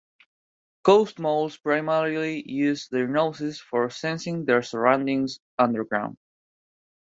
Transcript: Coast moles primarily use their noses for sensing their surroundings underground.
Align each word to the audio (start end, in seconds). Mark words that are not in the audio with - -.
Coast 0.83 1.19
moles 1.19 1.57
primarily 1.57 2.41
use 2.49 2.87
their 2.87 3.07
noses 3.07 3.59
for 3.61 3.87
sensing 3.91 4.45
their 4.45 4.63
surroundings 4.63 5.39
underground. 5.59 6.17